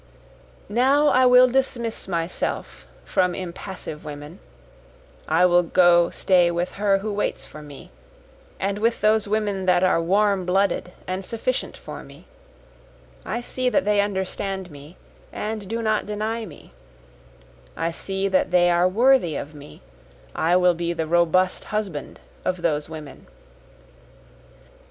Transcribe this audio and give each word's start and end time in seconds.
Now 0.67 1.09
I 1.09 1.27
will 1.27 1.47
dismiss 1.47 2.07
myself 2.07 2.87
from 3.03 3.35
impassive 3.35 4.03
women, 4.03 4.39
I 5.27 5.45
will 5.45 5.61
go 5.61 6.09
stay 6.09 6.49
with 6.49 6.71
her 6.81 6.97
who 7.05 7.13
waits 7.13 7.45
for 7.45 7.61
me, 7.61 7.91
and 8.59 8.79
with 8.79 9.01
those 9.01 9.27
women 9.27 9.67
that 9.67 9.83
are 9.83 10.01
warm 10.01 10.43
blooded 10.43 10.91
and 11.05 11.23
sufficient 11.23 11.77
for 11.77 12.03
me, 12.03 12.25
I 13.27 13.41
see 13.41 13.69
that 13.69 13.85
they 13.85 14.01
understand 14.01 14.71
me 14.71 14.97
and 15.31 15.67
do 15.67 15.83
not 15.83 16.07
deny 16.07 16.47
me, 16.47 16.73
I 17.77 17.91
see 17.91 18.27
that 18.27 18.49
they 18.49 18.71
are 18.71 18.87
worthy 18.87 19.35
of 19.35 19.53
me, 19.53 19.83
I 20.33 20.55
will 20.55 20.73
be 20.73 20.93
the 20.93 21.05
robust 21.05 21.65
husband 21.65 22.19
of 22.43 22.63
those 22.63 22.89
women. 22.89 23.27